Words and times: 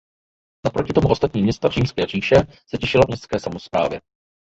Naproti 0.65 0.93
tomu 0.93 1.09
ostatní 1.09 1.41
města 1.43 1.69
římské 1.69 2.05
říše 2.05 2.35
se 2.67 2.77
těšila 2.77 3.03
městské 3.07 3.39
samosprávě. 3.39 4.01